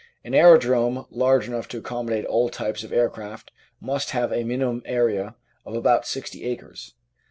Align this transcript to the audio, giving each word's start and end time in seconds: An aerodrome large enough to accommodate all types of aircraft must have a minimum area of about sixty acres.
An 0.23 0.33
aerodrome 0.33 1.05
large 1.11 1.47
enough 1.47 1.67
to 1.67 1.77
accommodate 1.77 2.25
all 2.25 2.49
types 2.49 2.83
of 2.83 2.91
aircraft 2.91 3.51
must 3.79 4.09
have 4.09 4.31
a 4.33 4.43
minimum 4.43 4.81
area 4.83 5.35
of 5.63 5.75
about 5.75 6.07
sixty 6.07 6.43
acres. 6.43 6.95